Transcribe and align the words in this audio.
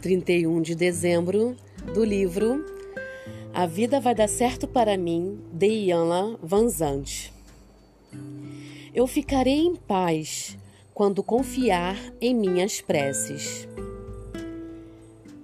31 0.00 0.62
de 0.62 0.74
dezembro, 0.76 1.56
do 1.92 2.04
livro 2.04 2.64
A 3.52 3.66
Vida 3.66 4.00
Vai 4.00 4.14
Dar 4.14 4.28
Certo 4.28 4.68
para 4.68 4.96
Mim, 4.96 5.40
de 5.52 5.66
Iana 5.66 6.38
Vanzante. 6.40 7.32
Eu 8.94 9.06
ficarei 9.08 9.58
em 9.58 9.74
paz 9.74 10.56
quando 10.94 11.22
confiar 11.22 11.96
em 12.20 12.32
minhas 12.32 12.80
preces. 12.80 13.68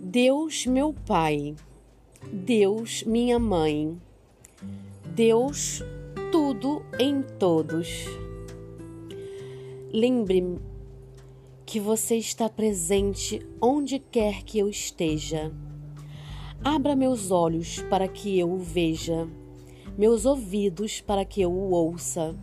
Deus, 0.00 0.64
meu 0.66 0.94
Pai, 1.06 1.54
Deus, 2.32 3.02
minha 3.04 3.38
mãe, 3.38 4.00
Deus, 5.14 5.82
tudo 6.32 6.82
em 6.98 7.22
todos. 7.38 8.06
Lembre-me 9.92 10.58
que 11.68 11.78
você 11.78 12.16
está 12.16 12.48
presente 12.48 13.46
onde 13.60 13.98
quer 13.98 14.42
que 14.42 14.58
eu 14.58 14.70
esteja. 14.70 15.52
Abra 16.64 16.96
meus 16.96 17.30
olhos 17.30 17.82
para 17.90 18.08
que 18.08 18.38
eu 18.38 18.50
o 18.50 18.56
veja, 18.56 19.28
meus 19.98 20.24
ouvidos 20.24 21.02
para 21.02 21.26
que 21.26 21.42
eu 21.42 21.52
o 21.52 21.72
ouça, 21.72 22.34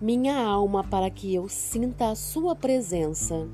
minha 0.00 0.42
alma 0.42 0.82
para 0.82 1.10
que 1.10 1.34
eu 1.34 1.50
sinta 1.50 2.08
a 2.08 2.14
sua 2.14 2.56
presença 2.56 3.46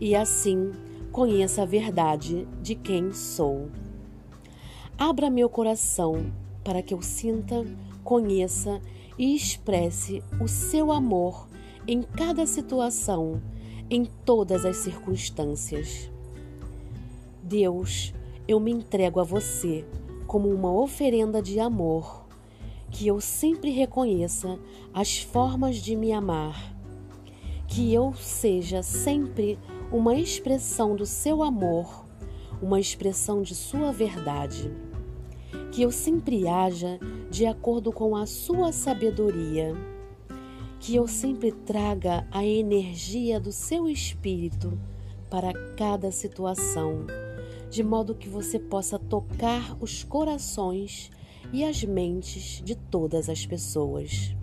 e 0.00 0.12
assim 0.12 0.72
conheça 1.12 1.62
a 1.62 1.64
verdade 1.64 2.44
de 2.60 2.74
quem 2.74 3.12
sou. 3.12 3.70
Abra 4.98 5.30
meu 5.30 5.48
coração 5.48 6.32
para 6.64 6.82
que 6.82 6.92
eu 6.92 7.00
sinta, 7.00 7.64
conheça 8.02 8.82
e 9.16 9.36
expresse 9.36 10.20
o 10.40 10.48
seu 10.48 10.90
amor 10.90 11.48
em 11.86 12.02
cada 12.02 12.44
situação 12.44 13.40
em 13.90 14.04
todas 14.04 14.64
as 14.64 14.78
circunstâncias. 14.78 16.10
Deus, 17.42 18.14
eu 18.46 18.58
me 18.58 18.70
entrego 18.70 19.20
a 19.20 19.24
você 19.24 19.84
como 20.26 20.48
uma 20.48 20.72
oferenda 20.72 21.42
de 21.42 21.60
amor, 21.60 22.26
que 22.90 23.06
eu 23.06 23.20
sempre 23.20 23.70
reconheça 23.70 24.58
as 24.92 25.18
formas 25.18 25.76
de 25.76 25.94
me 25.94 26.12
amar, 26.12 26.74
que 27.68 27.92
eu 27.92 28.14
seja 28.14 28.82
sempre 28.82 29.58
uma 29.90 30.14
expressão 30.14 30.96
do 30.96 31.04
seu 31.04 31.42
amor, 31.42 32.04
uma 32.62 32.80
expressão 32.80 33.42
de 33.42 33.54
sua 33.54 33.92
verdade, 33.92 34.70
que 35.70 35.82
eu 35.82 35.90
sempre 35.90 36.46
haja 36.46 36.98
de 37.30 37.46
acordo 37.46 37.92
com 37.92 38.16
a 38.16 38.26
sua 38.26 38.72
sabedoria 38.72 39.74
que 40.82 40.96
eu 40.96 41.06
sempre 41.06 41.52
traga 41.52 42.26
a 42.32 42.44
energia 42.44 43.38
do 43.38 43.52
seu 43.52 43.88
espírito 43.88 44.76
para 45.30 45.52
cada 45.76 46.10
situação, 46.10 47.06
de 47.70 47.84
modo 47.84 48.16
que 48.16 48.28
você 48.28 48.58
possa 48.58 48.98
tocar 48.98 49.76
os 49.80 50.02
corações 50.02 51.08
e 51.52 51.62
as 51.62 51.84
mentes 51.84 52.60
de 52.64 52.74
todas 52.74 53.28
as 53.28 53.46
pessoas. 53.46 54.34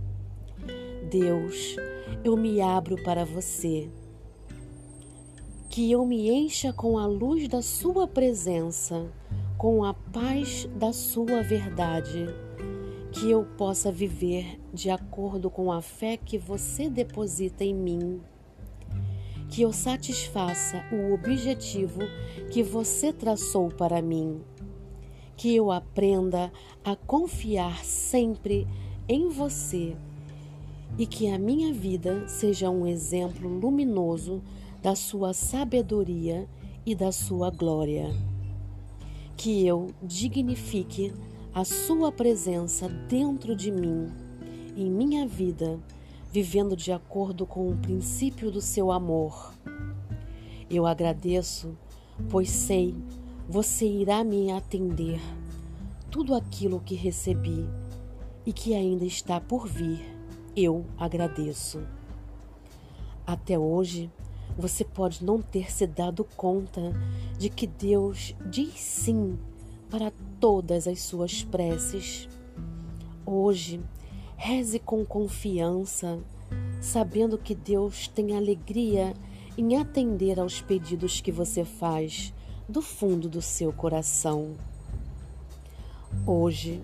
Deus, 1.11 1.75
eu 2.23 2.37
me 2.37 2.61
abro 2.61 2.95
para 3.03 3.25
você. 3.25 3.91
Que 5.67 5.91
eu 5.91 6.05
me 6.05 6.29
encha 6.29 6.71
com 6.71 6.97
a 6.97 7.05
luz 7.05 7.49
da 7.49 7.61
Sua 7.61 8.07
presença, 8.07 9.11
com 9.57 9.83
a 9.83 9.93
paz 9.93 10.69
da 10.77 10.93
Sua 10.93 11.43
verdade 11.43 12.27
que 13.11 13.31
eu 13.31 13.43
possa 13.57 13.91
viver 13.91 14.59
de 14.73 14.89
acordo 14.89 15.49
com 15.49 15.71
a 15.71 15.81
fé 15.81 16.17
que 16.17 16.38
você 16.38 16.89
deposita 16.89 17.63
em 17.63 17.73
mim, 17.73 18.21
que 19.49 19.63
eu 19.63 19.73
satisfaça 19.73 20.83
o 20.91 21.13
objetivo 21.13 22.02
que 22.52 22.61
você 22.61 23.11
traçou 23.11 23.70
para 23.70 24.02
mim, 24.02 24.42
que 25.36 25.55
eu 25.55 25.71
aprenda 25.71 26.52
a 26.83 26.95
confiar 26.95 27.83
sempre 27.83 28.67
em 29.08 29.30
você. 29.30 29.95
E 30.97 31.05
que 31.05 31.30
a 31.30 31.39
minha 31.39 31.71
vida 31.71 32.27
seja 32.27 32.70
um 32.70 32.86
exemplo 32.86 33.47
luminoso 33.47 34.41
da 34.81 34.95
sua 34.95 35.33
sabedoria 35.33 36.47
e 36.86 36.93
da 36.93 37.11
sua 37.11 37.49
glória. 37.49 38.14
Que 39.37 39.65
eu 39.65 39.87
dignifique 40.02 41.14
a 41.54 41.65
Sua 41.65 42.11
presença 42.11 42.87
dentro 42.87 43.55
de 43.55 43.71
mim, 43.71 44.11
em 44.77 44.89
minha 44.89 45.27
vida, 45.27 45.80
vivendo 46.32 46.76
de 46.76 46.92
acordo 46.92 47.45
com 47.45 47.70
o 47.70 47.77
princípio 47.77 48.52
do 48.52 48.61
Seu 48.61 48.92
amor. 48.92 49.54
Eu 50.70 50.86
agradeço, 50.86 51.76
pois 52.30 52.49
sei 52.49 52.95
você 53.48 53.88
irá 53.88 54.23
me 54.23 54.52
atender 54.52 55.20
tudo 56.11 56.36
aquilo 56.36 56.80
que 56.80 56.93
recebi 56.93 57.67
e 58.45 58.54
que 58.54 58.76
ainda 58.76 59.05
está 59.05 59.42
por 59.42 59.67
vir. 59.67 60.05
Eu 60.55 60.86
agradeço. 60.99 61.82
Até 63.26 63.58
hoje, 63.58 64.11
você 64.55 64.86
pode 64.86 65.26
não 65.26 65.42
ter 65.42 65.71
se 65.71 65.88
dado 65.88 66.23
conta 66.36 66.93
de 67.39 67.49
que 67.49 67.65
Deus 67.65 68.36
diz 68.45 68.80
sim 68.80 69.38
para 69.89 70.11
todas 70.39 70.88
as 70.88 71.02
suas 71.02 71.44
preces. 71.44 72.30
Hoje, 73.26 73.82
reze 74.38 74.80
com 74.80 75.05
confiança, 75.05 76.20
sabendo 76.80 77.38
que 77.38 77.55
Deus 77.55 78.08
tem 78.08 78.36
alegria 78.36 79.14
em 79.58 79.76
atender 79.76 80.39
aos 80.39 80.61
pedidos 80.61 81.20
que 81.20 81.32
você 81.32 81.66
faz 81.66 82.33
do 82.67 82.82
fundo 82.82 83.27
do 83.27 83.42
seu 83.42 83.73
coração. 83.73 84.55
Hoje, 86.26 86.82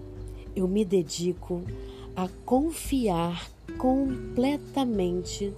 eu 0.55 0.67
me 0.67 0.83
dedico 0.83 1.63
a 2.15 2.27
confiar 2.45 3.49
completamente 3.77 5.53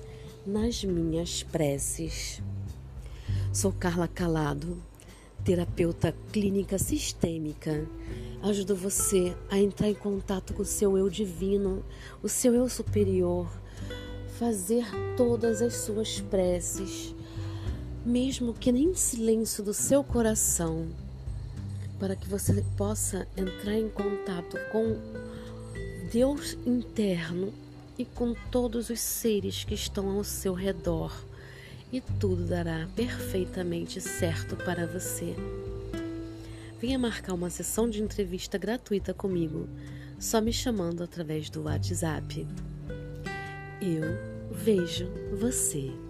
nas 0.45 0.83
minhas 0.83 1.43
preces. 1.43 2.41
Sou 3.53 3.71
Carla 3.71 4.07
Calado 4.07 4.81
terapeuta 5.47 6.13
clínica 6.33 6.77
sistêmica. 6.77 7.87
Ajudo 8.43 8.75
você 8.75 9.33
a 9.49 9.57
entrar 9.57 9.87
em 9.87 9.93
contato 9.93 10.53
com 10.53 10.61
o 10.61 10.65
seu 10.65 10.97
eu 10.97 11.09
divino, 11.09 11.85
o 12.21 12.27
seu 12.27 12.53
eu 12.53 12.67
superior, 12.67 13.49
fazer 14.37 14.85
todas 15.15 15.61
as 15.61 15.73
suas 15.73 16.19
preces, 16.19 17.15
mesmo 18.05 18.53
que 18.53 18.73
nem 18.73 18.89
em 18.89 18.95
silêncio 18.95 19.63
do 19.63 19.73
seu 19.73 20.03
coração, 20.03 20.89
para 21.97 22.17
que 22.17 22.27
você 22.27 22.61
possa 22.75 23.25
entrar 23.37 23.75
em 23.75 23.87
contato 23.87 24.57
com 24.69 24.97
Deus 26.11 26.57
interno 26.65 27.53
e 27.97 28.03
com 28.03 28.35
todos 28.51 28.89
os 28.89 28.99
seres 28.99 29.63
que 29.63 29.75
estão 29.75 30.09
ao 30.09 30.25
seu 30.25 30.53
redor 30.53 31.13
e 31.91 32.01
tudo 32.19 32.45
dará 32.45 32.87
perfeitamente 32.95 34.01
certo 34.01 34.55
para 34.55 34.85
você. 34.85 35.35
Venha 36.79 36.99
marcar 36.99 37.33
uma 37.33 37.49
sessão 37.49 37.89
de 37.89 38.01
entrevista 38.01 38.57
gratuita 38.57 39.13
comigo, 39.13 39.67
só 40.19 40.39
me 40.39 40.53
chamando 40.53 41.03
através 41.03 41.49
do 41.49 41.63
WhatsApp. 41.63 42.47
Eu 43.81 44.51
vejo 44.51 45.07
você. 45.39 46.06